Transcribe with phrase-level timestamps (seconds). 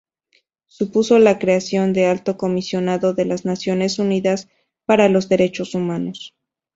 [0.65, 4.49] Supuso la creación del Alto Comisionado de las Naciones Unidas
[4.87, 6.33] para los Derechos Humanos.